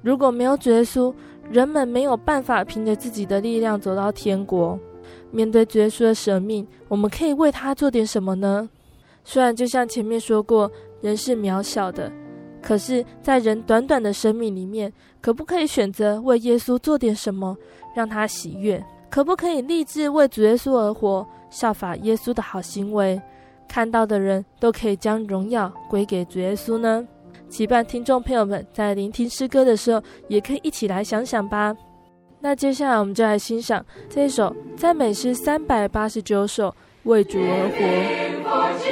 [0.01, 1.13] 如果没有主耶稣，
[1.49, 4.79] 人们没有办法凭着自己的力量走到天国。
[5.31, 8.69] 面对主耶稣的舍命，我们可以为他做点什么呢？
[9.23, 10.71] 虽然就像前面说过，
[11.01, 12.11] 人是渺小的。
[12.61, 17.55] 可是，在人短短的生命里面，可不可以选择为耶稣做点什么，
[17.95, 18.83] 让他喜悦？
[19.09, 23.21] 可不可以立志为主耶稣而活，效法耶稣的好行为，
[23.67, 27.07] 看到的人都可以将荣耀归给主耶稣呢？
[27.49, 31.75] 期盼听众朋友们在聆听诗歌的时候，也可以一起来想想吧。
[32.39, 36.69] 那接下来，我们就来欣赏这一首赞美诗三百八十九首
[37.03, 38.83] 《为主而活》。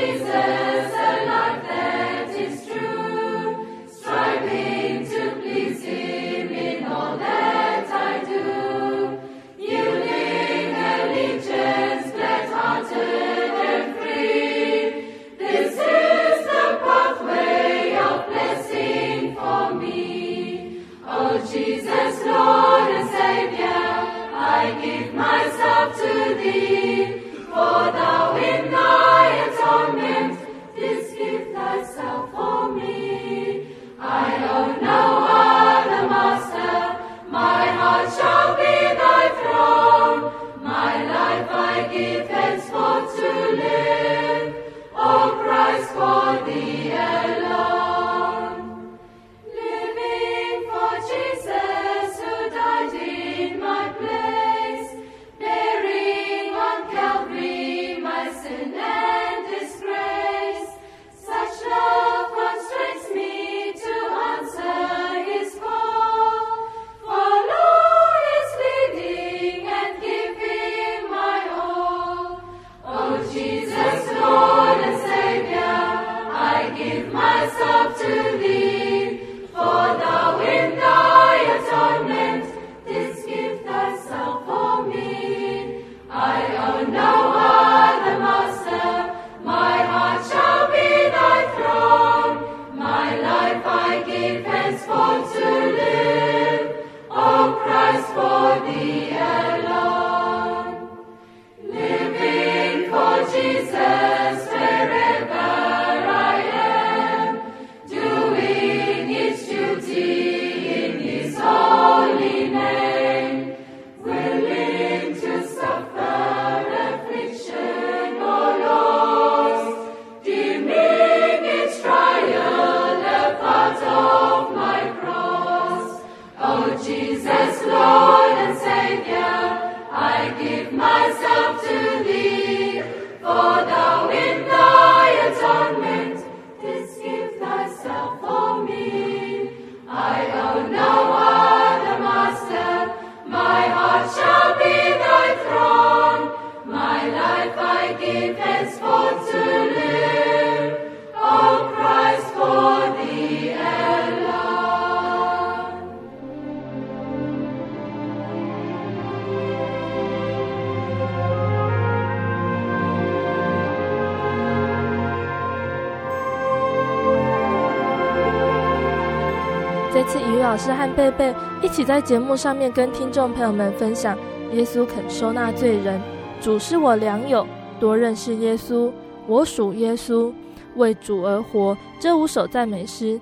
[170.55, 174.17] 老师和贝贝一起在节目上面跟听众朋友们分享，
[174.53, 175.99] 耶稣肯收纳罪人，
[176.39, 177.45] 主是我良友，
[177.77, 178.89] 多认识耶稣，
[179.27, 180.31] 我属耶稣，
[180.77, 181.77] 为主而活。
[181.99, 183.19] 这五首赞美诗，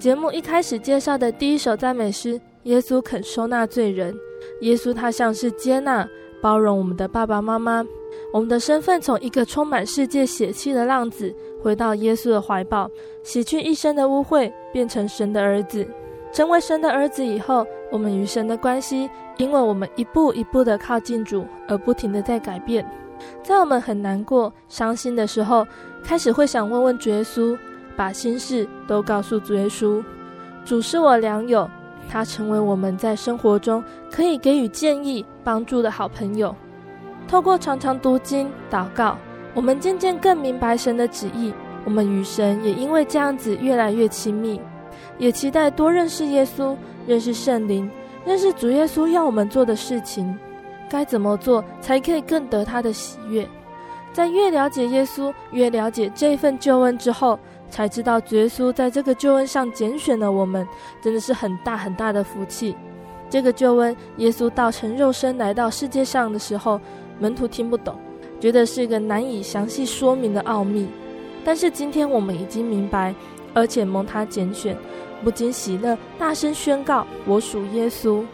[0.00, 4.12] 节目一开始介绍的第一首赞美诗，耶稣肯收纳罪人。
[4.62, 6.04] 耶稣他像是接纳、
[6.40, 7.86] 包容我们的爸爸妈妈，
[8.32, 12.90] 我们的身份从一个充满世界血气的浪子，回到耶稣的怀抱，
[13.22, 15.86] 洗去一身的污秽，变成神的儿子。
[16.32, 22.84] 成为神的儿子以后，我们与神的关系，因为我们一步一步的靠近主，而不停的在改变。
[23.42, 25.66] 在我们很难过、伤心的时候，
[26.02, 27.56] 开始会想问问主耶稣，
[27.94, 30.02] 把心事都告诉主耶稣。
[30.64, 31.68] 主是我良友，
[32.08, 36.54] 他成为我们在生活中可以给予建议、帮助的好朋友。
[37.28, 39.18] 透过常常读经、祷告。
[39.54, 41.52] 我们渐渐更明白神的旨意，
[41.84, 44.58] 我们与神也因为这样子越来越亲密，
[45.18, 46.76] 也期待多认识耶稣，
[47.06, 47.90] 认识圣灵，
[48.24, 50.38] 认识主耶稣要我们做的事情，
[50.88, 53.48] 该怎么做才可以更得他的喜悦。
[54.12, 57.38] 在越了解耶稣，越了解这份救恩之后，
[57.70, 60.66] 才知道主耶稣在这个救恩上拣选了我们，
[61.00, 62.76] 真的是很大很大的福气。
[63.30, 66.78] 这个救恩，耶稣道成肉身来到世界上的时候，
[67.18, 67.96] 门徒听不懂。
[68.38, 70.88] 觉得是一个难以详细说明的奥秘，
[71.44, 73.14] 但是今天我们已经明白，
[73.54, 74.76] 而且蒙他拣选，
[75.22, 78.24] 不禁喜乐，大声宣告：“我属耶稣。”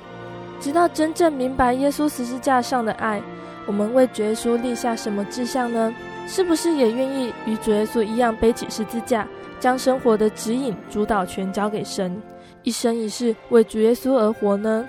[0.61, 3.23] 直到真正明白耶稣十字架上的爱，
[3.67, 5.95] 我们为主耶稣立下什么志向呢？
[6.27, 9.27] 是不是也愿意与主耶稣一样背起十字架，
[9.59, 12.21] 将生活的指引、主导权交给神，
[12.65, 14.87] 一生一世为主耶稣而活呢？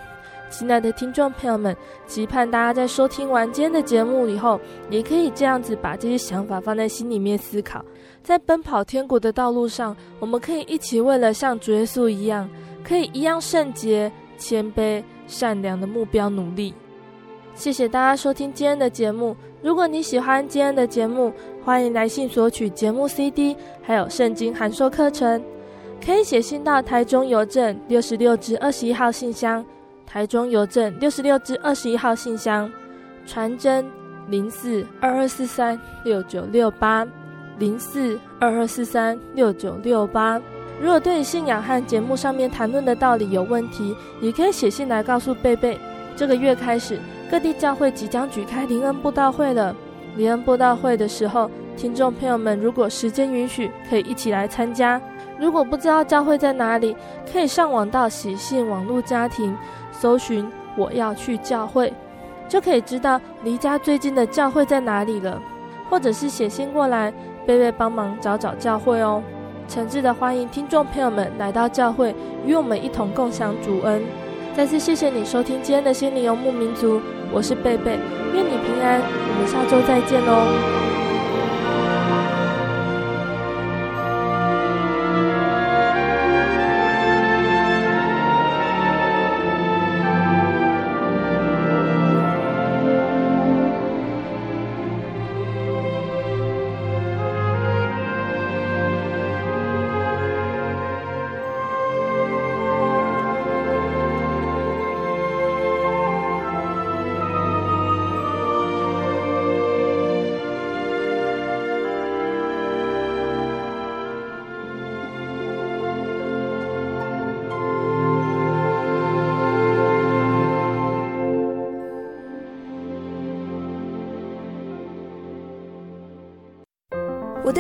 [0.50, 1.78] 亲爱的听众朋友们，
[2.08, 4.60] 期盼大家在收听完今天的节目以后，
[4.90, 7.86] 也可以这样子把这些想法放在心里面思考。
[8.24, 12.50] 在奔跑天国的道路上，我们可以一起为了像主耶稣一样，
[12.84, 16.74] 可以一样圣洁、谦卑、善良的目标努力。
[17.56, 19.36] 谢谢大家收听今天的节目。
[19.62, 21.34] 如果你喜欢今天的节目，
[21.66, 25.44] 欢迎来信索取节目 CD，还有圣经函授课程，
[26.06, 29.66] 可以写信到台中邮政六十六至二十一号信箱。
[30.06, 32.72] 台中邮政六十六至二十一号信箱，
[33.26, 33.86] 传真
[34.30, 37.06] 零四二二四三六九六八
[37.60, 40.42] 零四二二四三六九六八。
[40.82, 45.78] 如果对信仰和节目上面谈论的道理有问题，也可以写信来告诉贝贝。
[46.16, 46.98] 这个月开始，
[47.30, 49.76] 各地教会即将举开灵恩布道会了。
[50.16, 55.00] 灵恩布道会的时候，听众朋友们如果时间允许，可以一起来参加。
[55.38, 56.96] 如果不知道教会在哪里，
[57.32, 59.56] 可以上网到喜信网络家庭。
[59.92, 61.92] 搜寻我要去教会，
[62.48, 65.42] 就可以知道离家最近的教会在哪里了，
[65.90, 67.14] 或者是写信过来，
[67.50, 69.24] 贝贝帮忙找找教会哦。
[69.68, 72.14] 诚挚的欢迎听众朋友们来到教会，
[72.46, 74.04] 与我们一同共享主恩。
[74.56, 77.02] 再次谢谢你收听今天的心灵游牧民族，
[77.34, 77.98] 我是贝贝，
[78.36, 80.89] 愿你平安，我们下周再见哦。